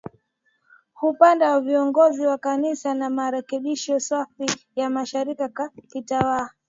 [1.01, 6.49] upande wa viongozi wa Kanisa na marekebisho safi ya mashirika ya kitawa